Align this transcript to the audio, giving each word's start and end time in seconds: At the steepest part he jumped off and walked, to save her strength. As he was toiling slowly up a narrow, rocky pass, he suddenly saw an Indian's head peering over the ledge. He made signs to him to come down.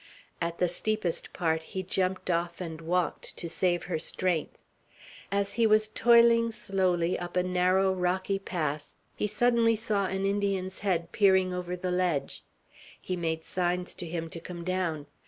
At 0.41 0.57
the 0.57 0.67
steepest 0.67 1.31
part 1.31 1.61
he 1.61 1.83
jumped 1.83 2.31
off 2.31 2.59
and 2.59 2.81
walked, 2.81 3.37
to 3.37 3.47
save 3.47 3.83
her 3.83 3.99
strength. 3.99 4.57
As 5.31 5.53
he 5.53 5.67
was 5.67 5.87
toiling 5.89 6.51
slowly 6.51 7.19
up 7.19 7.37
a 7.37 7.43
narrow, 7.43 7.93
rocky 7.93 8.39
pass, 8.39 8.95
he 9.15 9.27
suddenly 9.27 9.75
saw 9.75 10.07
an 10.07 10.25
Indian's 10.25 10.79
head 10.79 11.11
peering 11.11 11.53
over 11.53 11.75
the 11.75 11.91
ledge. 11.91 12.41
He 12.99 13.15
made 13.15 13.43
signs 13.45 13.93
to 13.93 14.07
him 14.07 14.27
to 14.31 14.39
come 14.39 14.63
down. 14.63 15.05